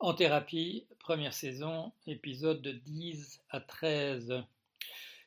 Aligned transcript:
En 0.00 0.14
thérapie, 0.14 0.86
première 1.00 1.34
saison, 1.34 1.90
épisode 2.06 2.62
de 2.62 2.70
10 2.70 3.42
à 3.50 3.60
13. 3.60 4.44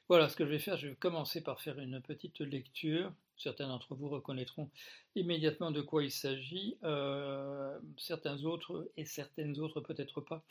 Voilà 0.08 0.30
ce 0.30 0.38
que 0.38 0.46
je 0.46 0.50
vais 0.50 0.60
faire. 0.60 0.78
Je 0.78 0.88
vais 0.88 0.96
commencer 0.96 1.44
par 1.44 1.60
faire 1.60 1.78
une 1.78 2.00
petite 2.00 2.40
lecture. 2.40 3.12
Certains 3.36 3.68
d'entre 3.68 3.96
vous 3.96 4.08
reconnaîtront 4.08 4.70
immédiatement 5.16 5.72
de 5.72 5.82
quoi 5.82 6.06
il 6.06 6.12
s'agit. 6.12 6.78
Euh, 6.86 7.78
certains 7.98 8.46
autres 8.46 8.90
et 8.96 9.04
certaines 9.04 9.60
autres 9.60 9.82
peut-être 9.82 10.22
pas. 10.22 10.42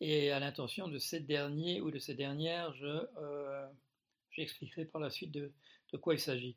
Et 0.00 0.30
à 0.30 0.38
l'intention 0.38 0.86
de 0.86 0.98
ces 0.98 1.18
derniers 1.18 1.80
ou 1.80 1.90
de 1.90 1.98
ces 1.98 2.14
dernières, 2.14 2.72
euh, 2.80 3.66
j'expliquerai 4.30 4.84
par 4.84 5.00
la 5.00 5.10
suite 5.10 5.32
de, 5.32 5.50
de 5.92 5.98
quoi 5.98 6.14
il 6.14 6.20
s'agit. 6.20 6.54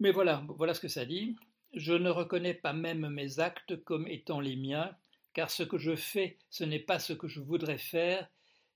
Mais 0.00 0.10
voilà, 0.10 0.44
voilà 0.48 0.74
ce 0.74 0.80
que 0.80 0.88
ça 0.88 1.06
dit. 1.06 1.34
Je 1.72 1.94
ne 1.94 2.10
reconnais 2.10 2.52
pas 2.52 2.74
même 2.74 3.08
mes 3.08 3.40
actes 3.40 3.82
comme 3.84 4.06
étant 4.06 4.40
les 4.40 4.56
miens 4.56 4.94
car 5.36 5.50
ce 5.50 5.62
que 5.62 5.76
je 5.76 5.94
fais, 5.94 6.38
ce 6.48 6.64
n'est 6.64 6.80
pas 6.80 6.98
ce 6.98 7.12
que 7.12 7.28
je 7.28 7.40
voudrais 7.40 7.76
faire, 7.76 8.26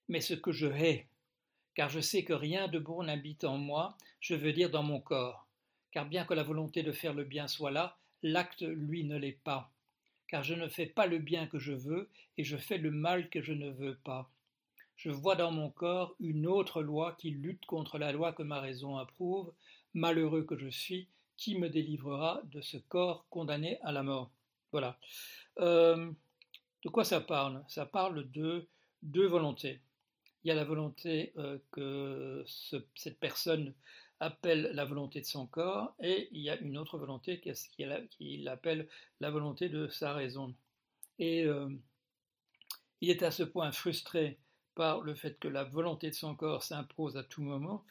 mais 0.08 0.20
ce 0.20 0.34
que 0.34 0.52
je 0.52 0.66
hais. 0.66 1.06
Car 1.74 1.88
je 1.88 2.00
sais 2.00 2.22
que 2.22 2.34
rien 2.34 2.68
de 2.68 2.78
bon 2.78 3.02
n'habite 3.02 3.44
en 3.44 3.56
moi, 3.56 3.96
je 4.20 4.34
veux 4.34 4.52
dire 4.52 4.68
dans 4.68 4.82
mon 4.82 5.00
corps. 5.00 5.46
Car 5.90 6.04
bien 6.04 6.26
que 6.26 6.34
la 6.34 6.42
volonté 6.42 6.82
de 6.82 6.92
faire 6.92 7.14
le 7.14 7.24
bien 7.24 7.48
soit 7.48 7.70
là, 7.70 7.96
l'acte, 8.22 8.60
lui, 8.60 9.04
ne 9.04 9.16
l'est 9.16 9.40
pas. 9.42 9.72
Car 10.28 10.42
je 10.42 10.52
ne 10.52 10.68
fais 10.68 10.84
pas 10.84 11.06
le 11.06 11.16
bien 11.16 11.46
que 11.46 11.58
je 11.58 11.72
veux, 11.72 12.10
et 12.36 12.44
je 12.44 12.58
fais 12.58 12.76
le 12.76 12.90
mal 12.90 13.30
que 13.30 13.40
je 13.40 13.54
ne 13.54 13.70
veux 13.70 13.96
pas. 13.96 14.30
Je 14.96 15.08
vois 15.08 15.36
dans 15.36 15.52
mon 15.52 15.70
corps 15.70 16.14
une 16.20 16.46
autre 16.46 16.82
loi 16.82 17.16
qui 17.18 17.30
lutte 17.30 17.64
contre 17.64 17.96
la 17.96 18.12
loi 18.12 18.34
que 18.34 18.42
ma 18.42 18.60
raison 18.60 18.98
approuve. 18.98 19.50
Malheureux 19.94 20.44
que 20.44 20.58
je 20.58 20.68
suis, 20.68 21.08
qui 21.38 21.58
me 21.58 21.70
délivrera 21.70 22.42
de 22.52 22.60
ce 22.60 22.76
corps 22.76 23.24
condamné 23.30 23.80
à 23.80 23.92
la 23.92 24.02
mort? 24.02 24.30
Voilà. 24.72 24.98
Euh, 25.58 26.12
de 26.84 26.88
quoi 26.88 27.04
ça 27.04 27.20
parle? 27.20 27.62
Ça 27.68 27.86
parle 27.86 28.30
de 28.30 28.68
deux 29.02 29.26
volontés. 29.26 29.80
Il 30.44 30.48
y 30.48 30.50
a 30.50 30.54
la 30.54 30.64
volonté 30.64 31.32
euh, 31.36 31.58
que 31.70 32.44
cette 32.94 33.18
personne 33.18 33.74
appelle 34.20 34.70
la 34.74 34.84
volonté 34.84 35.20
de 35.20 35.26
son 35.26 35.46
corps, 35.46 35.94
et 36.00 36.28
il 36.32 36.42
y 36.42 36.50
a 36.50 36.58
une 36.58 36.76
autre 36.76 36.98
volonté 36.98 37.40
qu'il 37.40 38.48
appelle 38.48 38.88
la 39.20 39.30
volonté 39.30 39.68
de 39.68 39.88
sa 39.88 40.12
raison. 40.12 40.54
Et 41.18 41.44
euh, 41.44 41.68
il 43.00 43.10
est 43.10 43.22
à 43.22 43.30
ce 43.30 43.42
point 43.42 43.72
frustré 43.72 44.38
par 44.74 45.00
le 45.00 45.14
fait 45.14 45.38
que 45.38 45.48
la 45.48 45.64
volonté 45.64 46.10
de 46.10 46.14
son 46.14 46.34
corps 46.34 46.62
s'impose 46.62 47.16
à 47.16 47.24
tout 47.24 47.42
moment, 47.42 47.84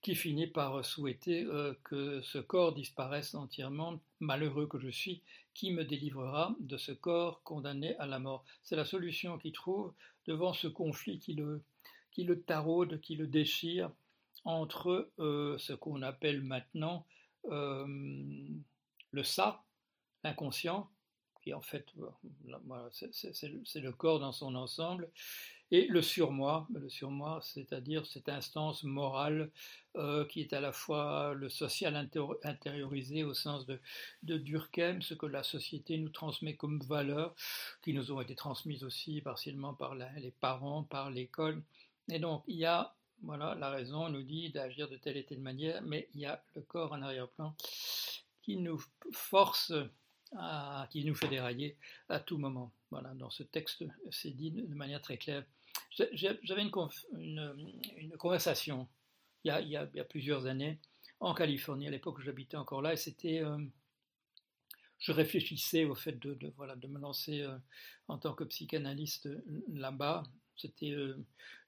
qui 0.00 0.14
finit 0.14 0.46
par 0.46 0.84
souhaiter 0.84 1.44
euh, 1.44 1.74
que 1.82 2.20
ce 2.22 2.38
corps 2.38 2.74
disparaisse 2.74 3.34
entièrement, 3.34 4.00
malheureux 4.20 4.66
que 4.66 4.78
je 4.78 4.90
suis, 4.90 5.22
qui 5.54 5.72
me 5.72 5.84
délivrera 5.84 6.54
de 6.60 6.76
ce 6.76 6.92
corps 6.92 7.42
condamné 7.42 7.96
à 7.96 8.06
la 8.06 8.18
mort? 8.18 8.44
C'est 8.62 8.76
la 8.76 8.84
solution 8.84 9.38
qu'il 9.38 9.52
trouve 9.52 9.94
devant 10.26 10.52
ce 10.52 10.66
conflit 10.66 11.18
qui 11.18 11.34
le, 11.34 12.42
taraude, 12.42 13.00
qui 13.00 13.16
le 13.16 13.26
déchire 13.26 13.90
entre 14.44 15.10
euh, 15.18 15.56
ce 15.58 15.72
qu'on 15.72 16.02
appelle 16.02 16.42
maintenant 16.42 17.06
euh, 17.46 17.86
le 19.12 19.22
ça, 19.22 19.64
l'inconscient, 20.22 20.90
qui 21.42 21.52
en 21.52 21.60
fait, 21.60 21.86
c'est 22.90 23.80
le 23.80 23.92
corps 23.92 24.18
dans 24.18 24.32
son 24.32 24.54
ensemble, 24.54 25.10
et 25.70 25.86
le 25.86 26.02
surmoi, 26.02 26.68
le 26.74 26.88
surmoi, 26.88 27.40
c'est-à-dire 27.42 28.06
cette 28.06 28.28
instance 28.28 28.84
morale 28.84 29.50
euh, 29.96 30.24
qui 30.26 30.40
est 30.40 30.52
à 30.52 30.60
la 30.60 30.72
fois 30.72 31.34
le 31.34 31.48
social 31.48 31.96
intériorisé 32.42 33.24
au 33.24 33.34
sens 33.34 33.66
de, 33.66 33.80
Durkheim, 34.22 35.00
ce 35.00 35.14
que 35.14 35.26
la 35.26 35.42
société 35.42 35.98
nous 35.98 36.10
transmet 36.10 36.56
comme 36.56 36.80
valeurs, 36.80 37.34
qui 37.82 37.92
nous 37.94 38.12
ont 38.12 38.20
été 38.20 38.34
transmises 38.34 38.84
aussi 38.84 39.20
partiellement 39.20 39.74
par 39.74 39.94
les 39.94 40.32
parents, 40.40 40.84
par 40.84 41.10
l'école. 41.10 41.62
Et 42.10 42.18
donc, 42.18 42.44
il 42.46 42.56
y 42.56 42.66
a, 42.66 42.94
voilà, 43.22 43.54
la 43.54 43.70
raison 43.70 44.08
nous 44.10 44.22
dit 44.22 44.50
d'agir 44.50 44.88
de 44.88 44.96
telle 44.96 45.16
et 45.16 45.24
telle 45.24 45.40
manière, 45.40 45.82
mais 45.82 46.08
il 46.14 46.20
y 46.20 46.26
a 46.26 46.42
le 46.54 46.62
corps 46.62 46.92
en 46.92 47.02
arrière-plan 47.02 47.54
qui 48.42 48.58
nous 48.58 48.80
force, 49.12 49.72
à, 50.36 50.88
qui 50.90 51.04
nous 51.04 51.14
fait 51.14 51.28
dérailler 51.28 51.76
à 52.08 52.20
tout 52.20 52.38
moment. 52.38 52.72
Voilà, 52.90 53.14
dans 53.14 53.30
ce 53.30 53.42
texte, 53.42 53.84
c'est 54.10 54.30
dit 54.30 54.50
de 54.50 54.74
manière 54.74 55.00
très 55.00 55.16
claire. 55.16 55.44
J'avais 55.90 56.62
une, 56.62 58.16
conversation 58.18 58.88
il 59.44 59.52
y, 59.68 59.76
a, 59.76 60.04
plusieurs 60.04 60.46
années 60.46 60.78
en 61.20 61.34
Californie, 61.34 61.86
à 61.86 61.90
l'époque 61.90 62.18
où 62.18 62.22
j'habitais 62.22 62.56
encore 62.56 62.82
là, 62.82 62.92
et 62.92 62.96
c'était. 62.96 63.42
Euh, 63.42 63.58
je 64.98 65.12
réfléchissais 65.12 65.84
au 65.84 65.94
fait 65.94 66.18
de, 66.18 66.52
voilà, 66.56 66.76
de 66.76 66.86
me 66.86 66.98
lancer 66.98 67.42
euh, 67.42 67.56
en 68.08 68.16
tant 68.16 68.32
que 68.32 68.44
psychanalyste 68.44 69.26
euh, 69.26 69.42
là-bas. 69.72 70.24
C'était 70.56 70.94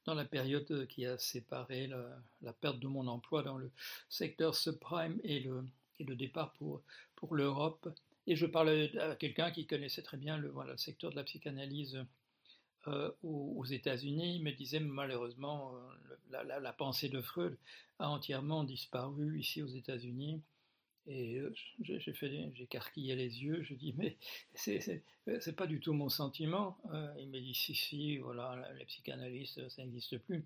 dans 0.05 0.15
la 0.15 0.25
période 0.25 0.87
qui 0.87 1.05
a 1.05 1.19
séparé 1.19 1.89
la, 1.89 2.53
perte 2.53 2.79
de 2.79 2.87
mon 2.87 3.09
emploi 3.09 3.43
dans 3.43 3.59
le 3.59 3.73
secteur 4.09 4.55
subprime 4.55 5.21
et 5.25 5.41
le, 5.41 6.15
départ 6.15 6.53
pour 6.53 7.35
l'Europe. 7.35 7.89
Et 8.27 8.37
je 8.37 8.47
parlais 8.47 8.97
à 8.99 9.15
quelqu'un 9.15 9.51
qui 9.51 9.67
connaissait 9.67 10.03
très 10.03 10.17
bien 10.17 10.37
le, 10.37 10.49
voilà, 10.49 10.73
le 10.73 10.79
secteur 10.79 11.11
de 11.11 11.17
la 11.17 11.25
psychanalyse 11.25 12.05
euh, 12.89 13.11
aux, 13.23 13.65
États-Unis, 13.65 14.41
me 14.43 14.53
disait 14.53 14.81
malheureusement 14.81 15.75
euh, 16.33 16.43
la, 16.61 16.73
pensée 16.73 17.09
de 17.09 17.21
Freud 17.21 17.57
a 17.99 18.09
entièrement 18.09 18.63
disparu 18.63 19.41
ici 19.41 19.63
aux 19.63 19.69
États-Unis. 19.69 20.41
Et 21.09 21.39
euh, 21.39 21.53
j'ai 21.81 22.13
fait, 22.13 22.51
j'ai 22.55 22.67
carquillé 22.67 23.15
les 23.15 23.43
yeux. 23.43 23.63
Je 23.63 23.75
dis 23.75 23.95
mais 23.97 24.17
c'est 24.55 25.57
pas 25.57 25.67
du 25.67 25.81
tout 25.81 25.93
mon 25.95 26.09
sentiment. 26.09 26.79
il 27.19 27.29
me 27.29 27.41
dit 27.41 27.55
si 27.55 27.75
si 27.75 28.19
voilà 28.19 28.73
les 28.79 28.85
psychanalystes 28.85 29.69
ça 29.69 29.83
n'existe 29.83 30.19
plus 30.19 30.45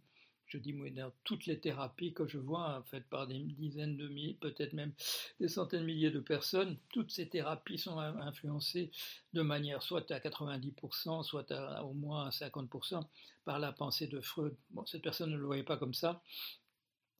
je 0.50 0.58
dis 0.58 0.74
dans 0.92 1.12
toutes 1.24 1.46
les 1.46 1.60
thérapies 1.60 2.12
que 2.12 2.26
je 2.26 2.38
vois, 2.38 2.84
faites 2.90 3.08
par 3.08 3.26
des 3.26 3.38
dizaines 3.38 3.96
de 3.96 4.08
milliers, 4.08 4.36
peut-être 4.40 4.72
même 4.72 4.92
des 5.38 5.48
centaines 5.48 5.82
de 5.82 5.86
milliers 5.86 6.10
de 6.10 6.20
personnes, 6.20 6.76
toutes 6.90 7.10
ces 7.10 7.28
thérapies 7.28 7.78
sont 7.78 7.98
influencées 7.98 8.90
de 9.32 9.42
manière 9.42 9.82
soit 9.82 10.10
à 10.10 10.18
90%, 10.18 11.22
soit 11.22 11.50
à 11.52 11.84
au 11.84 11.94
moins 11.94 12.26
à 12.26 12.30
50% 12.30 13.04
par 13.44 13.58
la 13.58 13.72
pensée 13.72 14.08
de 14.08 14.20
Freud. 14.20 14.56
Bon, 14.70 14.84
cette 14.86 15.02
personne 15.02 15.30
ne 15.30 15.36
le 15.36 15.46
voyait 15.46 15.62
pas 15.62 15.76
comme 15.76 15.94
ça, 15.94 16.22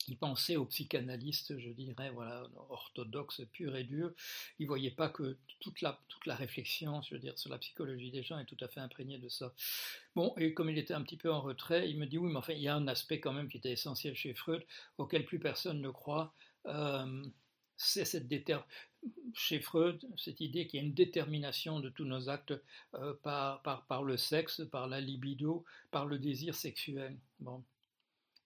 il 0.09 0.17
pensait 0.17 0.57
aux 0.57 0.65
psychanalystes, 0.65 1.59
je 1.59 1.71
dirais, 1.71 2.11
voilà, 2.11 2.49
orthodoxes, 2.69 3.43
purs 3.53 3.77
et 3.77 3.85
durs. 3.85 4.13
Il 4.59 4.65
ne 4.65 4.69
voyait 4.69 4.91
pas 4.91 5.09
que 5.09 5.39
toute 5.61 5.83
la, 5.83 6.01
toute 6.09 6.27
la 6.27 6.35
réflexion, 6.35 7.03
je 7.03 7.15
veux 7.15 7.21
dire, 7.21 7.39
sur 7.39 7.51
la 7.51 7.59
psychologie 7.59 8.11
des 8.11 8.23
gens 8.23 8.39
est 8.39 8.47
tout 8.47 8.57
à 8.61 8.69
fait 8.69 8.81
imprégnée 8.81 9.19
de 9.19 9.29
ça. 9.29 9.55
Bon, 10.17 10.35
et 10.37 10.55
comme 10.55 10.71
il 10.71 10.79
était 10.79 10.95
un 10.95 11.03
petit 11.03 11.17
peu 11.17 11.33
en 11.33 11.41
retrait, 11.41 11.91
il 11.91 11.99
me 11.99 12.07
dit, 12.07 12.19
oui, 12.19 12.31
mais 12.31 12.39
enfin, 12.39 12.55
il 12.55 12.63
y 12.63 12.69
a 12.69 12.75
un 12.75 12.89
aspect 12.89 13.21
quand 13.21 13.33
même 13.33 13.49
qui 13.49 13.59
était 13.59 13.73
essentiel 13.73 14.15
chez 14.15 14.35
Freud, 14.35 14.65
auquel 14.99 15.25
plus 15.25 15.39
personne 15.39 15.81
ne 15.81 15.91
croit. 15.91 16.35
Euh, 16.67 17.25
c'est 17.77 18.05
cette 18.05 18.29
chez 19.33 19.61
Freud, 19.61 20.05
cette 20.17 20.41
idée 20.41 20.67
qu'il 20.67 20.81
y 20.81 20.83
a 20.83 20.87
une 20.87 20.93
détermination 20.93 21.81
de 21.81 21.89
tous 21.89 22.05
nos 22.05 22.29
actes 22.29 22.53
euh, 22.95 23.15
par, 23.23 23.63
par, 23.63 23.87
par 23.87 24.03
le 24.03 24.17
sexe, 24.17 24.63
par 24.71 24.89
la 24.89 25.01
libido, 25.01 25.65
par 25.91 26.07
le 26.07 26.19
désir 26.19 26.55
sexuel. 26.55 27.17
Bon. 27.39 27.65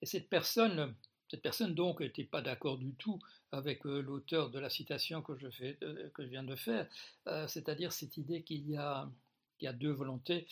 Et 0.03 0.07
cette 0.07 0.29
personne, 0.29 0.95
cette 1.34 1.43
personne 1.43 1.75
donc 1.75 1.99
n'était 1.99 2.22
pas 2.22 2.43
d'accord 2.43 2.78
du 2.78 2.95
tout 2.95 3.19
avec 3.50 3.84
euh, 3.87 4.00
l'auteur 4.00 4.50
de 4.50 4.61
la 4.61 4.71
citation 4.71 5.21
que 5.21 5.37
je, 5.37 5.49
fais, 5.49 5.77
euh, 5.83 6.09
que 6.15 6.22
je 6.22 6.28
viens 6.28 6.45
de 6.45 6.55
faire, 6.55 6.87
euh, 7.27 7.49
c'est-à-dire 7.49 7.93
cette 7.93 8.17
idée 8.17 8.45
qu'il 8.45 8.71
y, 8.71 8.77
a, 8.77 9.11
deux 9.73 9.91
volontés 9.91 10.47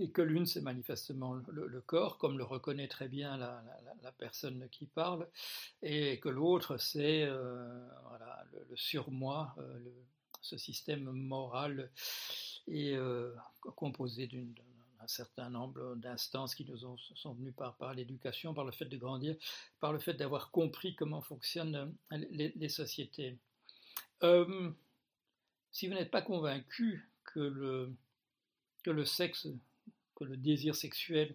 et 0.00 0.10
que 0.10 0.22
l'une 0.22 0.44
c'est 0.44 0.60
manifestement 0.60 1.34
le, 1.34 1.80
corps, 1.82 2.18
comme 2.18 2.36
le 2.36 2.42
reconnaît 2.42 2.88
très 2.88 3.06
bien 3.06 3.36
la, 3.36 4.12
personne 4.18 4.68
qui 4.72 4.86
parle, 4.86 5.28
et 5.82 6.18
que 6.18 6.28
l'autre 6.28 6.78
c'est 6.78 7.26
le, 7.26 8.74
surmoi, 8.74 9.54
ce 10.40 10.56
système 10.56 11.12
moral 11.12 11.90
est 12.66 12.98
composé 13.76 14.26
d'une 14.26 14.54
un 15.02 15.08
certain 15.08 15.50
nombre 15.50 15.96
d'instances 15.96 16.54
qui 16.54 16.64
nous 16.64 16.78
sont 16.78 17.32
venues 17.34 17.52
par, 17.52 17.76
par 17.76 17.94
l'éducation, 17.94 18.54
par 18.54 18.64
le 18.64 18.72
fait 18.72 18.84
de 18.84 18.96
grandir, 18.96 19.36
par 19.80 19.92
le 19.92 19.98
fait 19.98 20.14
d'avoir 20.14 20.50
compris 20.50 20.94
comment 20.94 21.20
fonctionnent 21.20 21.92
les, 22.10 22.68
sociétés. 22.68 23.36
Euh, 24.22 24.70
si 25.72 25.88
vous 25.88 25.94
n'êtes 25.94 26.10
pas 26.10 26.22
convaincu 26.22 27.10
que 27.24 27.40
le, 27.40 27.92
que 28.84 28.90
le 28.90 29.04
sexe, 29.04 29.48
que 30.14 30.24
le 30.24 30.36
désir 30.36 30.76
sexuel 30.76 31.34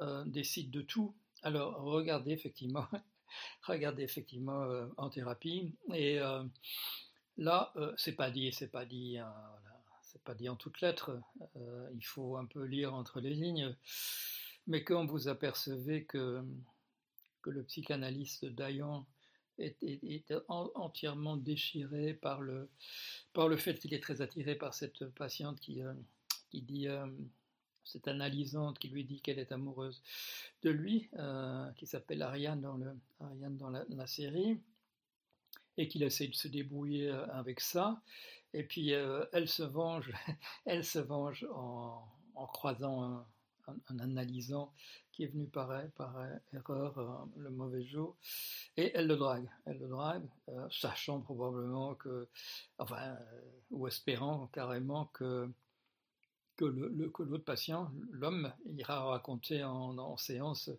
euh, 0.00 0.24
décide 0.24 0.70
de 0.70 0.82
tout, 0.82 1.14
alors 1.42 1.82
regardez 1.82 2.30
effectivement, 2.30 2.86
regardez 3.62 4.04
effectivement 4.04 4.62
euh, 4.62 4.86
en 4.96 5.10
thérapie. 5.10 5.72
Et 5.92 6.20
là, 7.36 7.72
c'est 7.96 8.14
pas 8.14 8.30
dit, 8.30 8.52
c'est 8.52 8.70
pas 8.70 8.84
dit. 8.84 9.18
Hein, 9.18 9.32
pas 10.28 10.34
dit 10.34 10.50
en 10.50 10.56
toutes 10.56 10.82
lettres, 10.82 11.18
euh, 11.56 11.88
il 11.94 12.04
faut 12.04 12.36
un 12.36 12.44
peu 12.44 12.62
lire 12.64 12.92
entre 12.92 13.18
les 13.18 13.30
lignes, 13.30 13.74
mais 14.66 14.84
quand 14.84 15.06
vous 15.06 15.26
apercevez 15.26 16.04
que, 16.04 16.44
que 17.40 17.48
le 17.48 17.62
psychanalyste 17.62 18.44
Dayan 18.44 19.06
est, 19.56 20.34
entièrement 20.48 21.38
déchiré 21.38 22.12
par 22.12 22.42
le, 22.42 22.68
par 23.32 23.48
le 23.48 23.56
fait 23.56 23.78
qu'il 23.78 23.94
est 23.94 24.02
très 24.02 24.20
attiré 24.20 24.54
par 24.54 24.74
cette 24.74 25.06
patiente 25.14 25.60
qui, 25.60 25.82
euh, 25.82 25.94
qui 26.50 26.60
dit 26.60 26.88
euh, 26.88 27.06
cette 27.82 28.06
analysante 28.06 28.78
qui 28.78 28.88
lui 28.88 29.04
dit 29.04 29.22
qu'elle 29.22 29.38
est 29.38 29.50
amoureuse 29.50 30.02
de 30.62 30.68
lui, 30.68 31.08
qui 31.76 31.86
s'appelle 31.86 32.20
Ariane 32.20 32.60
dans, 32.60 32.76
le, 32.76 32.94
Ariane 33.20 33.56
dans 33.56 33.70
la, 33.70 34.06
série, 34.06 34.60
et 35.78 35.88
qu'il 35.88 36.02
essaie 36.02 36.28
de 36.28 36.34
se 36.34 36.48
débrouiller 36.48 37.10
avec 37.30 37.60
ça. 37.60 38.02
Et 38.52 38.64
puis 38.64 38.90
elle 38.90 39.48
se 39.48 39.62
venge, 39.62 40.12
elle 40.66 40.84
se 40.84 40.98
venge 40.98 41.46
en, 41.54 42.06
croisant 42.34 43.26
en 43.66 43.98
analysant 43.98 44.72
qui 45.18 45.24
est 45.24 45.26
venu 45.26 45.48
par, 45.48 45.72
par 45.96 46.14
erreur 46.52 46.96
euh, 46.96 47.08
le 47.38 47.50
mauvais 47.50 47.82
jour, 47.82 48.16
et 48.76 48.92
elle 48.94 49.08
le 49.08 49.16
drague, 49.16 49.50
elle 49.66 49.78
le 49.78 49.88
drague, 49.88 50.30
euh, 50.48 50.68
sachant 50.70 51.20
probablement 51.20 51.96
que, 51.96 52.28
enfin, 52.78 53.00
euh, 53.02 53.40
ou 53.72 53.88
espérant 53.88 54.46
carrément 54.52 55.06
que 55.06 55.50
que 56.56 56.64
l'autre 56.64 57.44
patient, 57.44 57.92
l'homme, 58.10 58.52
ira 58.66 59.04
raconter 59.04 59.62
en, 59.62 60.16
séance 60.16 60.70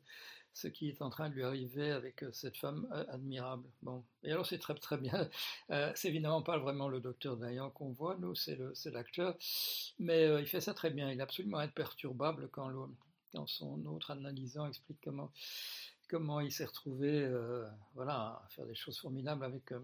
ce 0.54 0.68
qui 0.68 0.90
est 0.90 1.02
en 1.02 1.10
train 1.10 1.30
de 1.30 1.36
lui 1.36 1.44
arriver 1.44 1.92
avec 1.92 2.26
cette 2.34 2.58
femme 2.58 2.88
admirable. 3.10 3.68
Bon, 3.82 4.04
et 4.24 4.32
alors 4.32 4.46
c'est 4.46 4.58
très 4.58 4.76
très 4.76 4.98
bien. 4.98 5.30
c'est 5.96 6.08
évidemment 6.08 6.42
pas 6.42 6.58
vraiment 6.58 6.90
le 6.90 7.00
docteur 7.00 7.38
Dayan 7.38 7.70
qu'on 7.70 7.92
voit, 7.92 8.18
nous 8.20 8.36
c'est 8.36 8.58
l'acteur, 8.92 9.36
mais 10.00 10.42
il 10.42 10.48
fait 10.48 10.62
ça 10.62 10.74
très 10.74 10.90
bien. 10.90 11.12
Il 11.12 11.20
est 11.20 11.24
absolument 11.24 11.60
imperturbable 11.60 12.50
quand 12.52 12.68
l'homme 12.68 12.96
dans 13.34 13.48
son 13.48 13.86
autre 13.86 14.12
analysant, 14.12 14.68
explique 14.68 15.00
comment, 15.02 16.40
il 16.40 16.52
s'est 16.52 16.66
retrouvé 16.66 17.22
euh, 17.24 17.68
voilà, 17.96 18.42
à 18.44 18.48
faire 18.50 18.66
des 18.66 18.76
choses 18.76 19.00
formidables 19.00 19.44
avec, 19.44 19.72
euh, 19.72 19.80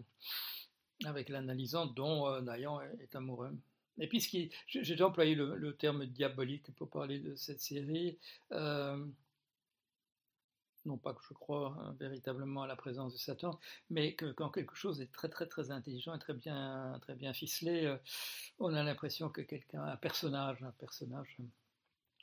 avec 1.06 1.30
l'analysant 1.30 1.86
dont 1.86 2.28
euh, 2.28 2.42
Nayan 2.42 2.82
est, 2.82 3.16
amoureux. 3.16 3.56
Et 3.98 4.08
puis, 4.08 4.52
j'ai 4.68 5.02
employé 5.02 5.36
le, 5.36 5.76
terme 5.78 6.06
diabolique 6.06 6.70
pour 6.76 6.90
parler 6.90 7.20
de 7.20 7.34
cette 7.36 7.62
série. 7.62 8.18
Non 10.86 10.98
pas 10.98 11.14
que 11.14 11.22
je 11.28 11.34
crois 11.34 11.76
hein, 11.80 11.96
véritablement 12.00 12.64
à 12.64 12.68
la 12.68 12.76
présence 12.76 13.14
de 13.14 13.18
Satan, 13.18 13.60
mais 13.90 14.14
que 14.16 14.32
quand 14.32 14.50
quelque 14.50 14.76
chose 14.76 15.02
est 15.02 15.12
très 15.12 15.30
très 15.30 15.48
très 15.48 15.72
intelligent 15.72 16.16
et 16.16 16.20
très 16.20 16.34
bien, 16.34 16.98
très 17.02 17.16
bien 17.16 17.34
ficelé, 17.34 17.96
on 18.60 18.74
a 18.74 18.84
l'impression 18.84 19.30
que 19.30 19.42
quelqu'un, 19.42 19.84
un 19.84 19.98
personnage, 19.98 20.64
un 20.64 20.72
personnage 20.72 21.38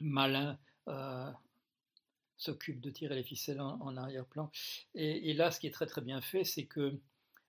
malin, 0.00 0.58
euh, 0.88 1.30
s'occupe 2.36 2.80
de 2.80 2.90
tirer 2.90 3.14
les 3.14 3.22
ficelles 3.22 3.60
en, 3.60 3.96
arrière-plan. 3.96 4.50
Et, 4.94 5.32
là, 5.34 5.50
ce 5.52 5.60
qui 5.60 5.68
est 5.68 5.70
très 5.70 5.86
très 5.86 6.00
bien 6.00 6.20
fait, 6.20 6.44
c'est 6.44 6.66
que 6.66 6.98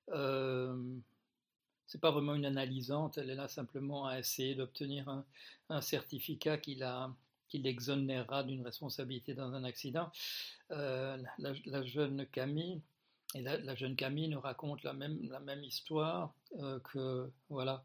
euh, 0.10 1.00
c'est 1.88 2.00
pas 2.00 2.12
vraiment 2.12 2.36
une 2.36 2.46
analysante, 2.46 3.18
elle 3.18 3.30
est 3.30 3.36
là 3.36 3.48
simplement 3.48 4.06
à 4.06 4.20
essayer 4.20 4.56
d'obtenir 4.56 5.24
un, 5.70 5.82
certificat 5.82 6.58
qui 7.54 7.60
l'exonérera 7.60 8.44
d'une 8.44 8.64
responsabilité 8.64 9.36
dans 9.36 9.54
un 9.54 9.64
accident. 9.64 10.10
Euh, 10.72 11.22
la, 11.38 11.84
jeune 11.84 12.26
Camille, 12.32 12.82
et 13.36 13.42
la, 13.42 13.76
jeune 13.76 13.96
Camille 13.96 14.30
nous 14.30 14.40
raconte 14.40 14.82
la 14.82 14.94
même, 14.94 15.20
la 15.30 15.40
même 15.40 15.64
histoire 15.64 16.34
euh, 16.58 16.80
que 16.80 17.30
voilà 17.50 17.84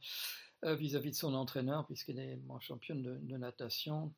vis-à-vis 0.64 1.12
de 1.12 1.16
son 1.16 1.34
entraîneur, 1.34 1.86
puisqu'elle 1.86 2.18
est 2.18 2.40
championne 2.60 3.02
de, 3.02 3.36
natation. 3.36 4.12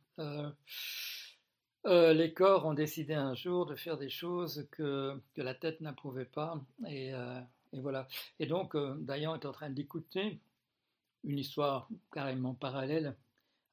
Euh, 1.86 2.12
les 2.12 2.32
corps 2.32 2.64
ont 2.64 2.74
décidé 2.74 3.14
un 3.14 3.34
jour 3.34 3.66
de 3.66 3.74
faire 3.74 3.98
des 3.98 4.08
choses 4.08 4.66
que, 4.70 5.20
que 5.34 5.42
la 5.42 5.54
tête 5.54 5.80
n'approuvait 5.80 6.24
pas. 6.24 6.62
Et, 6.86 7.12
euh, 7.12 7.40
et, 7.72 7.80
voilà. 7.80 8.06
Et 8.38 8.46
donc, 8.46 8.74
euh, 8.74 8.96
Dayan 9.00 9.34
est 9.34 9.46
en 9.46 9.52
train 9.52 9.70
d'écouter 9.70 10.40
une 11.24 11.38
histoire 11.38 11.88
carrément 12.12 12.54
parallèle 12.54 13.14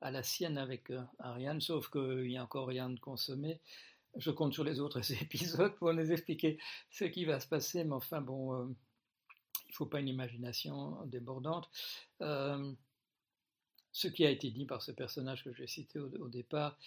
à 0.02 0.12
la 0.12 0.24
sienne 0.24 0.58
avec 0.58 0.92
Ariane, 1.20 1.62
sauf 1.62 1.90
qu'il 1.90 2.28
n'y 2.28 2.38
a 2.38 2.44
encore 2.44 2.68
rien 2.68 2.90
de 2.90 3.00
consommé. 3.00 3.60
Je 4.16 4.32
compte 4.32 4.54
sur 4.54 4.64
les 4.64 4.80
autres 4.80 5.12
épisodes 5.22 5.76
pour 5.76 5.94
nous 5.94 6.12
expliquer 6.12 6.60
ce 6.90 7.06
qui 7.06 7.26
va 7.26 7.40
se 7.40 7.48
passer, 7.48 7.84
mais 7.84 7.94
enfin, 7.94 8.22
bon, 8.22 8.68
il 8.68 9.70
ne 9.70 9.74
faut 9.74 9.86
pas 9.86 10.00
une 10.00 10.08
imagination 10.08 10.98
débordante 11.06 11.70
ce 13.98 14.08
qui 14.08 14.26
a 14.28 14.30
été 14.30 14.52
dit 14.52 14.66
par 14.66 14.84
ce 14.84 14.92
personnage 14.92 15.44
que 15.44 15.52
j'ai 15.54 15.66
cité 15.66 15.98
au, 15.98 16.28
départ, 16.30 16.78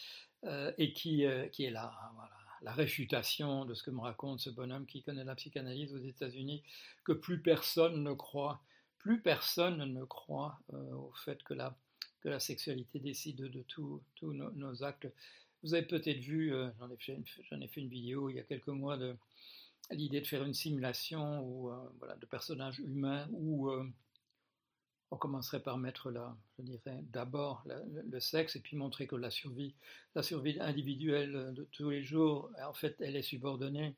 euh, 0.45 0.73
et 0.79 0.93
qui, 0.93 1.27
euh, 1.27 1.49
est 1.59 1.71
là, 1.71 1.93
voilà, 2.15 2.31
la 2.63 2.73
réfutation 2.73 3.65
de 3.65 3.75
ce 3.75 3.83
que 3.83 3.91
me 3.91 4.01
raconte 4.01 4.39
ce 4.39 4.49
bonhomme 4.49 4.87
qui 4.87 5.03
connaît 5.03 5.25
la 5.25 5.35
psychanalyse 5.35 5.93
aux 5.93 5.99
États-Unis, 5.99 6.63
que 7.05 7.13
plus 7.13 7.41
personne 7.43 8.05
ne 8.05 8.13
croit, 8.13 8.63
plus 8.99 9.21
personne 9.21 9.93
ne 9.93 10.05
croit 10.05 10.61
euh, 10.73 10.95
au 10.95 11.13
fait 11.25 11.43
que 11.43 11.53
la, 11.53 11.77
que 12.21 12.29
la 12.29 12.41
sexualité 12.41 12.99
décide 12.99 13.37
de 13.37 13.63
tous 13.63 14.03
nos, 14.23 14.83
actes. 14.85 15.09
Vous 15.63 15.75
avez 15.75 15.87
peut-être 15.87 16.21
vu, 16.21 16.53
j'en 16.79 16.91
ai, 16.91 16.97
fait 17.69 17.81
une, 17.81 17.89
vidéo 17.89 18.31
il 18.31 18.37
y 18.37 18.41
a 18.41 18.45
quelques 18.45 18.69
mois, 18.69 18.99
l'idée 19.91 20.21
de 20.21 20.27
faire 20.27 20.45
une 20.45 20.55
simulation 20.55 21.43
ou 21.43 21.71
voilà, 21.99 22.17
de 22.17 22.27
personnages 22.27 22.79
humains 22.81 23.29
où 23.33 23.71
on 25.11 25.17
commencerait 25.17 25.61
par 25.61 25.77
mettre 25.77 26.11
là, 26.11 26.37
je 26.59 26.63
dirais, 26.63 27.03
d'abord 27.13 27.65
le, 27.67 28.21
sexe 28.21 28.57
et 28.57 28.61
puis 28.61 28.77
montrer 28.77 29.07
que 29.07 29.17
la 29.17 29.31
survie, 29.31 29.75
la 30.15 30.23
survie 30.23 30.59
individuelle 30.61 31.53
de 31.55 31.65
tous 31.73 31.91
les 31.91 32.03
jours, 32.03 32.51
en 32.63 32.75
fait, 32.75 32.97
elle 33.01 33.17
est 33.17 33.23
subordonnée 33.23 33.95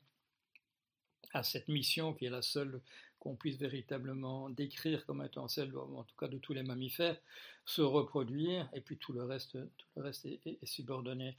à 1.33 1.43
cette 1.43 1.67
mission 1.67 2.13
qui 2.13 2.25
est 2.25 2.29
la 2.29 2.41
seule 2.41 2.81
qu'on 3.23 3.37
puisse 3.37 3.57
véritablement 3.57 4.49
décrire 4.49 5.05
comme 5.05 5.23
étant 5.23 5.47
celle, 5.47 5.73
en 5.77 6.03
tout 6.03 6.15
cas 6.17 6.27
de 6.27 6.37
tous 6.37 6.51
les 6.51 6.61
mammifères, 6.61 7.17
se 7.65 7.81
reproduire, 7.81 8.69
et 8.73 8.81
puis 8.81 8.97
tout 8.97 9.13
le 9.13 9.23
reste, 9.23 9.53
tout 9.53 9.87
le 9.95 10.01
reste 10.03 10.25
est, 10.25 10.65
subordonné. 10.65 11.37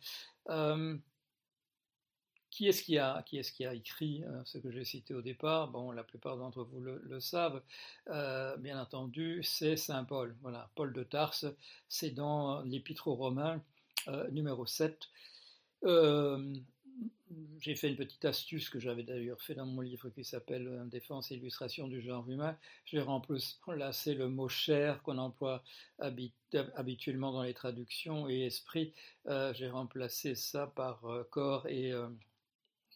Euh, 0.49 0.97
qui 2.49 2.69
est-ce 2.69 2.83
qui 2.83 2.97
a, 2.97 3.23
qui 3.25 3.37
est 3.37 3.53
qui 3.53 3.67
a 3.67 3.75
écrit 3.75 4.25
euh, 4.25 4.41
ce 4.47 4.57
que 4.57 4.71
j'ai 4.71 4.87
cité 4.87 5.13
au 5.13 5.21
départ? 5.21 5.69
Bon, 5.69 5.91
la 5.91 6.05
plupart 6.05 6.39
d'entre 6.39 6.63
vous 6.63 6.81
le, 6.81 7.21
savent, 7.21 7.63
euh, 8.09 8.57
bien 8.57 8.81
entendu, 8.81 9.43
c'est 9.43 9.77
Saint 9.77 10.05
Paul. 10.05 10.35
Voilà, 10.41 10.71
Paul 10.77 10.95
de 10.95 11.03
Tarse, 11.03 11.45
c'est 11.91 12.13
dans 12.13 12.63
l'Épître 12.63 13.09
aux 13.09 13.17
Romains, 13.17 13.63
numéro 14.31 14.65
7. 14.65 15.11
J'ai 17.61 17.75
fait 17.75 17.89
une 17.89 17.97
petite 17.97 18.25
astuce 18.25 18.69
que 18.69 18.79
j'avais 18.79 19.03
d'ailleurs 19.03 19.41
fait 19.41 19.55
dans 19.55 19.67
mon 19.67 19.81
livre 19.81 20.11
qui 20.11 20.25
s'appelle 20.25 20.87
Défense 20.91 21.31
et 21.31 21.37
illustration 21.37 21.89
du 21.89 22.01
genre 22.01 22.29
humain. 22.29 22.57
J'ai 22.85 23.01
remplacé 23.01 24.15
le 24.15 24.29
mot 24.29 24.49
chair 24.49 25.03
qu'on 25.03 25.19
emploie 25.19 25.63
habituellement 25.99 27.33
dans 27.33 27.43
les 27.43 27.55
traductions 27.55 28.29
et 28.29 28.47
esprit. 28.47 28.93
j'ai 29.27 29.69
remplacé 29.69 30.35
ça 30.35 30.67
par 30.67 31.03
corps 31.31 31.67
et 31.69 31.93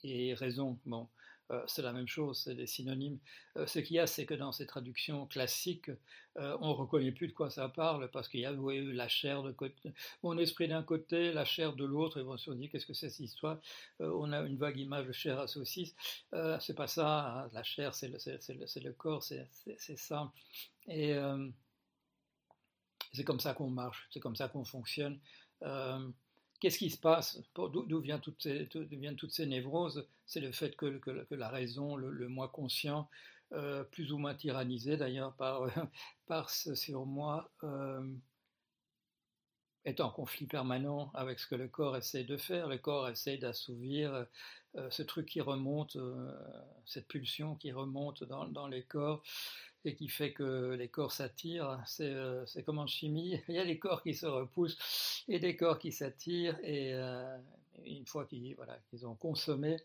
et 0.05 0.35
raison. 0.35 0.79
Bon, 0.87 1.09
euh, 1.51 1.63
c'est 1.67 1.83
la 1.83 1.93
même 1.93 2.07
chose, 2.07 2.43
c'est 2.45 2.55
des 2.55 2.67
synonymes. 2.67 3.19
Euh, 3.57 3.67
ce 3.67 3.79
qu'il 3.79 3.97
y 3.97 3.99
a, 3.99 4.07
c'est 4.07 4.27
que 4.27 4.35
dans 4.35 4.53
ces 4.53 4.67
traductions 4.67 5.27
classiques, 5.27 5.91
euh, 6.37 6.57
on 6.61 6.69
ne 6.69 6.75
reconnaît 6.75 7.13
plus 7.13 7.29
de 7.29 7.33
quoi 7.33 7.51
ça 7.51 7.69
parle, 7.69 8.11
parce 8.11 8.29
qu'il 8.29 8.41
y 8.41 8.47
a 8.47 8.53
eu 8.53 8.93
la 8.93 9.09
chair 9.09 9.43
de 9.43 9.53
côté, 9.53 9.95
mon 10.23 10.37
esprit 10.37 10.69
d'un 10.69 10.83
côté, 10.83 11.33
la 11.33 11.45
chair 11.45 11.75
de 11.75 11.85
l'autre, 11.85 12.21
et 12.21 12.23
on 12.23 12.37
se 12.37 12.51
dit 12.53 12.69
qu'est-ce 12.69 12.87
que 12.87 12.95
c'est 12.95 13.09
cette 13.09 13.21
histoire 13.21 13.59
On 13.99 14.33
a 14.33 14.41
une 14.43 14.57
vague 14.57 14.79
image 14.79 15.07
de 15.07 15.13
chair 15.13 15.41
à 15.41 15.47
saucisse. 15.49 15.95
c'est 16.61 16.77
pas 16.77 16.87
ça, 16.87 17.45
hein. 17.45 17.49
la 17.53 17.63
chair, 17.63 17.95
c'est 17.95 18.09
le, 18.09 18.93
corps, 18.93 19.23
c'est 19.23 19.49
ça. 19.97 20.33
Et 20.87 21.17
c'est 23.13 23.25
comme 23.25 23.41
ça 23.41 23.55
qu'on 23.55 23.71
marche, 23.71 24.07
c'est 24.11 24.21
comme 24.21 24.37
ça 24.37 24.49
qu'on 24.49 24.65
fonctionne. 24.65 25.19
Qu'est-ce 26.61 26.79
qui 26.79 26.91
se 26.91 26.99
passe? 26.99 27.41
D'où 27.55 28.01
viennent 28.01 28.21
toutes 28.21 28.43
ces, 28.43 29.47
névroses? 29.47 30.09
C'est 30.27 30.41
le 30.41 30.51
fait 30.51 30.75
que, 30.77 30.99
que, 30.99 31.35
la 31.35 31.49
raison, 31.49 31.97
le, 31.97 32.29
moi 32.29 32.49
conscient, 32.49 33.09
euh, 33.53 33.85
plus 33.85 34.13
ou 34.13 34.19
moins 34.19 34.35
tyrannisé 34.35 34.97
d'ailleurs 34.97 35.35
par, 35.37 35.69
ce 36.49 36.75
surmoi, 36.75 37.51
euh, 37.63 38.13
est 39.85 40.01
en 40.01 40.11
conflit 40.11 40.47
permanent 40.47 41.13
avec 41.15 41.39
ce 41.39 41.47
que 41.47 41.55
le 41.55 41.69
corps 41.69 41.97
essaie 41.97 42.25
de 42.25 42.37
faire. 42.37 42.67
Le 42.67 42.79
corps 42.79 43.09
essaie 43.09 43.39
d'assouvir 43.39 44.27
euh, 44.77 44.91
ce 44.91 45.03
truc 45.03 45.27
qui 45.27 45.41
remonte, 45.41 45.97
cette 46.85 47.07
pulsion 47.07 47.55
qui 47.55 47.71
remonte 47.71 48.25
dans 48.25 48.67
les 48.67 48.83
corps 48.83 49.23
et 49.85 49.95
qui 49.95 50.09
fait 50.09 50.33
que 50.33 50.75
les 50.75 50.89
corps 50.89 51.13
s'attirent. 51.13 51.83
Euh, 52.01 52.45
c'est 52.47 52.63
comme 52.65 52.79
en 52.79 52.87
chimie, 52.87 53.41
il 53.49 53.55
y 53.55 53.59
a 53.59 53.65
des 53.65 53.79
corps 53.79 54.03
qui 54.03 54.15
se 54.15 54.27
repoussent 54.27 55.25
et 55.29 55.39
des 55.39 55.57
corps 55.57 55.79
qui 55.79 55.93
s'attirent. 55.93 56.59
Et 56.63 56.93
euh, 56.95 57.37
une 57.85 58.07
fois 58.07 58.27
qu'ils 58.27 58.55
voilà, 58.57 58.79
ont 59.05 59.15
consommé 59.15 59.77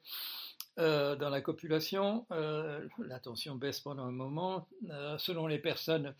euh, 0.79 1.15
dans 1.15 1.29
la 1.29 1.41
copulation, 1.41 2.25
la 2.29 3.19
tension 3.21 3.55
baisse 3.55 3.79
pendant 3.79 4.03
un 4.05 4.11
moment. 4.11 4.67
selon 5.19 5.47
les 5.47 5.59
personnes, 5.59 6.15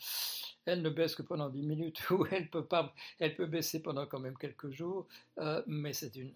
elle 0.66 0.82
ne 0.82 0.90
baisse 0.90 1.16
que 1.16 1.24
pendant 1.24 1.50
10 1.50 1.64
minutes 1.64 2.10
ou 2.12 2.26
elle 2.32 2.50
peut, 2.50 2.66
pas, 2.66 2.94
elle 3.20 3.36
peut 3.36 3.48
baisser 3.48 3.82
pendant 3.82 4.06
quand 4.06 4.20
même 4.20 4.38
quelques 4.38 4.70
jours. 4.70 5.08
mais 5.66 5.94
c'est 5.94 6.16
une, 6.16 6.34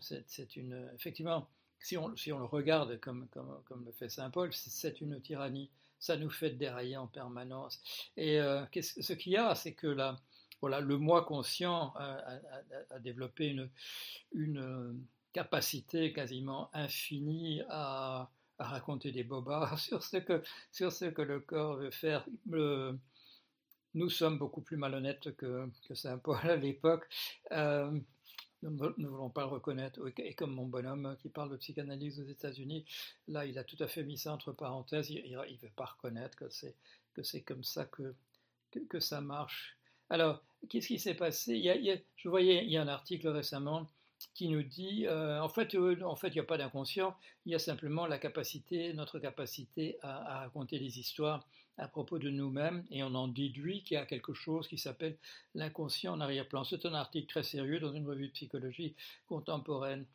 une, 0.55 0.89
effectivement, 0.95 1.47
si 1.79 1.95
on, 1.95 2.15
si 2.17 2.33
on 2.33 2.39
le 2.39 2.45
regarde 2.45 2.99
comme, 2.99 3.27
comme, 3.27 3.61
comme 3.65 3.85
le 3.85 3.91
fait 3.91 4.09
Saint 4.09 4.31
Paul, 4.31 4.51
c'est 4.51 4.99
une 4.99 5.21
tyrannie 5.21 5.69
ça 5.99 6.17
nous 6.17 6.29
fait 6.29 6.51
dérailler 6.51 6.97
en 6.97 7.07
permanence. 7.07 7.81
Et 8.15 8.39
euh, 8.39 8.63
ce 8.81 9.13
qu'il 9.13 9.33
y 9.33 9.37
a, 9.37 9.55
c'est 9.55 9.73
que 9.73 9.87
la, 9.87 10.17
voilà, 10.61 10.79
le 10.79 10.97
moi 10.97 11.23
conscient 11.23 11.93
a, 11.95 12.99
développé 12.99 13.47
une, 13.47 13.69
une, 14.33 15.03
capacité 15.33 16.13
quasiment 16.13 16.69
infinie 16.73 17.61
à, 17.69 18.29
raconter 18.57 19.11
des 19.11 19.23
bobards 19.23 19.77
sur 19.87 20.01
ce 20.01 20.17
que, 20.17 20.41
sur 20.71 20.91
ce 20.91 21.05
que 21.05 21.21
le 21.21 21.39
corps 21.39 21.75
veut 21.75 21.91
faire. 21.91 22.25
nous 23.93 24.09
sommes 24.09 24.39
beaucoup 24.39 24.61
plus 24.61 24.77
malhonnêtes 24.77 25.35
que, 25.35 25.69
que 25.87 25.93
Saint-Paul 25.93 26.39
à 26.41 26.55
l'époque. 26.55 27.07
Euh, 27.51 27.99
ne 28.63 29.07
voulons 29.07 29.29
pas 29.29 29.41
le 29.41 29.47
reconnaître. 29.47 29.99
Et 30.17 30.33
comme 30.33 30.53
mon 30.53 30.65
bonhomme 30.65 31.15
qui 31.19 31.29
parle 31.29 31.51
de 31.51 31.57
psychanalyse 31.57 32.19
aux 32.19 32.25
États-Unis, 32.25 32.85
là, 33.27 33.45
il 33.45 33.57
a 33.57 33.63
tout 33.63 33.77
à 33.79 33.87
fait 33.87 34.03
mis 34.03 34.17
ça 34.17 34.33
entre 34.33 34.51
parenthèses. 34.51 35.09
Il 35.09 35.31
ne 35.31 35.57
veut 35.61 35.71
pas 35.75 35.85
reconnaître 35.85 36.37
que 36.37 36.49
c'est, 36.49 37.41
comme 37.41 37.63
ça 37.63 37.85
que, 37.85 38.99
ça 38.99 39.21
marche. 39.21 39.77
Alors, 40.09 40.41
qu'est-ce 40.69 40.87
qui 40.87 40.99
s'est 40.99 41.15
passé? 41.15 41.61
Je 42.15 42.29
voyais, 42.29 42.63
il 42.63 42.71
y 42.71 42.77
a 42.77 42.81
un 42.81 42.87
article 42.87 43.27
récemment 43.27 43.89
qui 44.33 44.49
nous 44.49 44.63
dit, 44.63 45.05
euh, 45.07 45.41
en 45.41 45.49
fait, 45.49 45.75
euh, 45.75 46.01
en 46.01 46.15
fait, 46.15 46.29
il 46.29 46.33
n'y 46.33 46.39
a 46.39 46.43
pas 46.43 46.57
d'inconscient, 46.57 47.15
il 47.45 47.51
y 47.51 47.55
a 47.55 47.59
simplement 47.59 48.07
la 48.07 48.17
capacité, 48.17 48.93
notre 48.93 49.19
capacité 49.19 49.97
à, 50.01 50.39
raconter 50.39 50.79
des 50.79 50.99
histoires 50.99 51.47
à 51.77 51.87
propos 51.87 52.19
de 52.19 52.29
nous-mêmes, 52.29 52.83
et 52.89 53.03
on 53.03 53.13
en 53.15 53.27
déduit 53.27 53.83
qu'il 53.83 53.95
y 53.95 53.97
a 53.97 54.05
quelque 54.05 54.33
chose 54.33 54.67
qui 54.67 54.77
s'appelle 54.77 55.17
l'inconscient 55.55 56.13
en 56.13 56.21
arrière-plan. 56.21 56.63
C'est 56.63 56.85
un 56.85 56.93
article 56.93 57.27
très 57.27 57.43
sérieux 57.43 57.79
dans 57.79 57.93
une 57.93 58.07
revue 58.07 58.27
de 58.27 58.33
psychologie 58.33 58.95
contemporaine. 59.27 60.05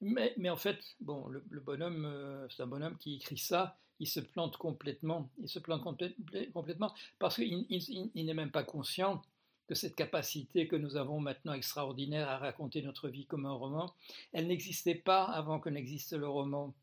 Mais, 0.00 0.50
en 0.50 0.56
fait, 0.56 0.78
bon, 1.00 1.26
le, 1.28 1.60
bonhomme, 1.60 2.04
euh, 2.04 2.46
c'est 2.50 2.62
un 2.62 2.66
bonhomme 2.66 2.98
qui 2.98 3.16
écrit 3.16 3.38
ça, 3.38 3.78
il 3.98 4.06
se 4.06 4.20
plante 4.20 4.56
complètement, 4.58 5.30
il 5.38 5.48
se 5.48 5.58
plante 5.58 5.82
complètement 5.82 6.92
parce 7.18 7.36
qu'il 7.36 8.12
n'est 8.14 8.34
même 8.34 8.50
pas 8.50 8.62
conscient 8.62 9.22
que 9.66 9.74
cette 9.74 9.96
capacité 9.96 10.68
que 10.68 10.76
nous 10.76 10.96
avons 10.96 11.18
maintenant 11.18 11.54
extraordinaire 11.54 12.28
à 12.28 12.38
raconter 12.38 12.82
notre 12.82 13.08
vie 13.08 13.26
comme 13.26 13.46
un 13.46 13.52
roman, 13.52 13.94
elle 14.32 14.46
n'existait 14.46 14.94
pas 14.94 15.24
avant 15.24 15.58
que 15.58 15.70
n'existe 15.70 16.12
le 16.12 16.28
roman. 16.28 16.74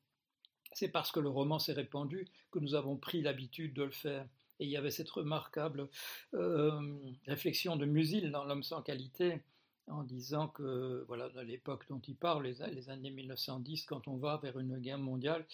C'est 0.74 0.90
parce 0.90 1.12
que 1.12 1.20
le 1.20 1.30
roman 1.30 1.60
s'est 1.60 1.74
répandu 1.74 2.28
que 2.52 2.60
nous 2.60 2.76
avons 2.76 2.98
pris 2.98 3.22
l'habitude 3.22 3.74
de 3.74 3.84
le 3.84 3.92
faire. 3.92 4.28
Et 4.60 4.66
il 4.66 4.70
y 4.70 4.78
avait 4.78 4.92
cette 4.92 5.10
remarquable 5.10 5.90
euh, 6.34 6.96
réflexion 7.28 7.76
de 7.76 7.86
Musil 7.86 8.32
dans 8.32 8.44
L'homme 8.44 8.64
sans 8.64 8.82
qualité, 8.82 9.42
en 9.88 10.04
disant 10.04 10.48
que, 10.48 11.04
voilà, 11.08 11.30
à 11.36 11.44
l'époque 11.44 11.86
dont 11.90 12.00
il 12.08 12.16
parle, 12.16 12.46
les, 12.46 12.90
années 12.90 13.10
1910, 13.10 13.86
quand 13.86 14.08
on 14.08 14.18
va 14.18 14.38
vers 14.38 14.58
une 14.60 14.78
guerre 14.80 15.00
mondiale, 15.00 15.46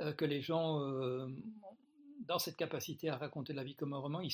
euh, 0.00 0.12
que 0.12 0.24
les 0.24 0.40
gens, 0.42 0.80
euh, 0.80 1.28
dans 2.26 2.38
cette 2.38 2.56
capacité 2.56 3.08
à 3.08 3.16
raconter 3.16 3.52
la 3.52 3.64
vie 3.64 3.74
comme 3.74 3.92
un 3.92 3.98
roman, 3.98 4.20
ils, 4.20 4.32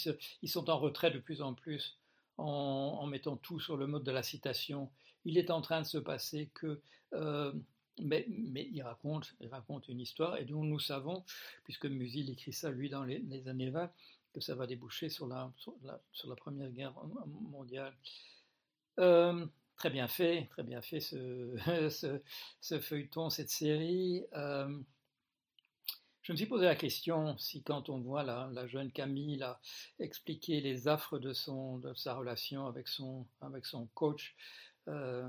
sont 0.49 0.71
en 0.71 0.79
retrait 0.79 1.11
de 1.11 1.19
plus 1.19 1.43
en 1.43 1.55
plus 1.55 1.99
en, 2.39 3.07
mettant 3.07 3.37
tout 3.37 3.61
sur 3.61 3.77
le 3.77 3.87
mode 3.87 4.05
de 4.05 4.13
la 4.13 4.23
citation. 4.23 4.91
Il 5.25 5.39
est 5.39 5.51
en 5.51 5.61
train 5.61 5.81
de 5.81 5.87
se 5.87 5.99
passer 5.99 6.51
que... 6.55 6.81
mais, 8.01 8.27
il, 8.29 8.83
raconte, 8.83 9.35
une 9.89 10.01
histoire 10.01 10.37
et 10.37 10.45
dont 10.45 10.65
nous 10.65 10.79
savons, 10.79 11.25
puisque 11.65 11.87
Musil 11.87 12.31
écrit 12.31 12.53
ça 12.53 12.71
lui 12.71 12.89
dans 12.89 13.05
les, 13.05 13.49
années 13.49 13.71
20, 13.71 13.91
que 14.33 14.41
ça 14.41 14.55
va 14.55 14.67
déboucher 14.67 15.09
sur 15.09 15.27
la, 15.27 15.53
Première 16.37 16.71
Guerre 16.71 16.95
mondiale. 17.27 17.95
Euh, 18.99 19.47
très 19.77 19.91
bien 19.91 20.09
fait, 20.09 20.47
très 20.51 20.63
bien 20.63 20.81
fait 20.81 21.01
ce, 22.61 22.81
feuilleton, 22.81 23.31
cette 23.31 23.51
série. 23.51 24.25
Euh, 24.35 24.79
je 26.23 26.33
me 26.33 26.37
suis 26.37 26.47
posé 26.47 26.67
la 26.67 26.77
question 26.77 27.37
si 27.37 27.63
quand 27.63 27.89
on 27.89 27.99
voit 27.99 28.23
la, 28.23 28.67
jeune 28.69 28.93
Camille 28.93 29.45
expliquer 29.99 30.61
les 30.61 30.87
affres 30.87 31.19
de, 31.19 31.33
de 31.81 31.95
sa 31.95 32.15
relation 32.15 32.67
avec 32.67 32.87
son, 32.87 33.27
avec 33.41 33.67
son 33.67 33.87
coach, 33.95 34.37
euh, 34.89 35.29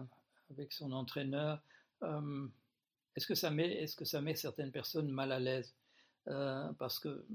avec 0.51 0.71
son 0.71 0.91
entraîneur, 0.91 1.61
euh, 2.03 2.47
est-ce 3.15 3.27
que, 3.27 3.35
ça 3.35 3.49
met, 3.49 3.71
est 3.71 3.95
que 3.95 4.05
ça 4.05 4.21
met 4.21 4.35
certaines 4.35 4.71
personnes 4.71 5.09
mal 5.09 5.31
à 5.31 5.39
l'aise? 5.39 5.73
Euh, 6.27 6.71
Parce 6.79 6.99
que, 6.99 7.25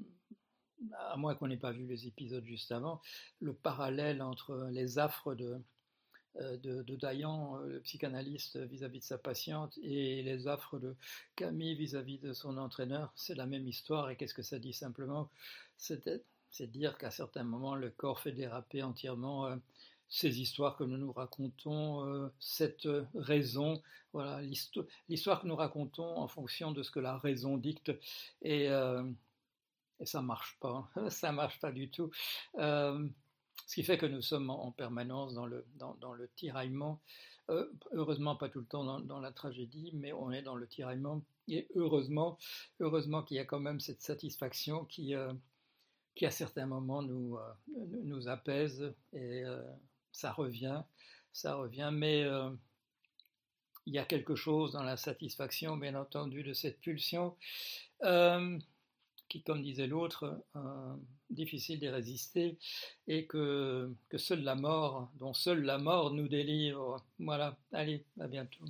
à 0.96 1.16
moins 1.16 1.34
qu'on 1.34 1.48
n'ait 1.48 1.56
pas 1.56 1.72
vu 1.72 1.86
les 1.86 2.06
épisodes 2.06 2.44
juste 2.44 2.72
avant, 2.72 3.00
le 3.40 3.52
parallèle 3.52 4.22
entre 4.22 4.68
les 4.70 4.98
affres 4.98 5.34
de, 5.34 5.60
euh, 6.36 6.56
de, 6.56 6.96
Dayan, 6.96 7.56
le 7.58 7.80
psychanalyste 7.80 8.56
vis-à-vis 8.56 9.00
de 9.00 9.04
sa 9.04 9.18
patiente, 9.18 9.78
et 9.82 10.22
les 10.22 10.46
affres 10.46 10.78
de 10.78 10.96
Camille 11.36 11.74
vis-à-vis 11.74 12.18
de 12.18 12.32
son 12.32 12.56
entraîneur, 12.58 13.12
c'est 13.16 13.34
la 13.34 13.46
même 13.46 13.66
histoire. 13.66 14.10
Et 14.10 14.16
qu'est-ce 14.16 14.34
que 14.34 14.42
ça 14.42 14.58
dit 14.58 14.72
simplement? 14.72 15.30
C'est 15.76 16.66
dire 16.66 16.96
qu'à 16.98 17.10
certains 17.10 17.44
moments, 17.44 17.74
le 17.74 17.90
corps 17.90 18.20
fait 18.20 18.32
déraper 18.32 18.82
entièrement 18.82 19.58
ces 20.08 20.40
histoires 20.40 20.76
que 20.76 20.84
nous 20.84 20.96
nous 20.96 21.12
racontons, 21.12 22.30
cette 22.38 22.88
raison, 23.14 23.82
voilà, 24.12 24.40
l'histoire 25.08 25.42
que 25.42 25.46
nous 25.46 25.56
racontons 25.56 26.16
en 26.16 26.28
fonction 26.28 26.72
de 26.72 26.82
ce 26.82 26.90
que 26.90 27.00
la 27.00 27.18
raison 27.18 27.56
dicte. 27.56 27.92
Et, 28.42 28.64
et 28.64 30.06
ça 30.06 30.22
marche 30.22 30.56
pas, 30.60 30.88
ça 31.10 31.32
marche 31.32 31.60
pas 31.60 31.72
du 31.72 31.90
tout. 31.90 32.10
Ce 33.68 33.74
qui 33.74 33.82
fait 33.82 33.98
que 33.98 34.06
nous 34.06 34.22
sommes 34.22 34.48
en, 34.48 34.70
permanence 34.72 35.34
dans 35.34 35.44
le, 35.46 35.66
dans, 35.76 36.14
le 36.14 36.28
tiraillement. 36.36 37.00
Euh, 37.50 37.70
heureusement, 37.92 38.34
pas 38.34 38.48
tout 38.48 38.60
le 38.60 38.66
temps 38.66 38.98
dans, 39.00 39.20
la 39.20 39.30
tragédie, 39.30 39.90
mais 39.92 40.12
on 40.12 40.32
est 40.32 40.40
dans 40.40 40.54
le 40.54 40.66
tiraillement. 40.66 41.22
Et 41.48 41.68
heureusement, 41.74 42.38
heureusement 42.80 43.22
qu'il 43.22 43.36
y 43.36 43.40
a 43.40 43.44
quand 43.44 43.60
même 43.60 43.78
cette 43.78 44.00
satisfaction 44.00 44.86
qui, 44.86 45.14
euh, 45.14 45.32
qui 46.14 46.24
à 46.24 46.30
certains 46.30 46.66
moments, 46.66 47.02
nous, 47.02 47.36
euh, 47.36 47.86
nous 48.04 48.28
apaise. 48.28 48.94
Ça 50.18 50.32
revient, 50.32 50.82
ça 51.32 51.54
revient. 51.54 51.90
Mais 51.92 52.26
il 53.86 53.94
y 53.94 53.98
a 53.98 54.04
quelque 54.04 54.34
chose 54.34 54.72
dans 54.72 54.82
la 54.82 54.96
satisfaction, 54.96 55.76
bien 55.76 55.94
entendu, 55.94 56.42
de 56.42 56.52
cette 56.52 56.80
pulsion 56.80 57.36
qui, 59.28 59.42
comme 59.42 59.62
disait 59.62 59.86
l'autre, 59.86 60.42
euh, 60.56 60.94
difficile 61.30 61.78
d'y 61.78 61.88
résister, 61.88 62.58
et 63.06 63.26
que, 63.26 63.92
que 64.08 64.18
seule 64.18 64.42
la 64.42 64.54
mort, 64.54 65.10
dont 65.16 65.34
seule 65.34 65.62
la 65.62 65.78
mort 65.78 66.12
nous 66.12 66.28
délivre. 66.28 67.04
Voilà, 67.18 67.56
allez, 67.72 68.04
à 68.20 68.26
bientôt. 68.26 68.64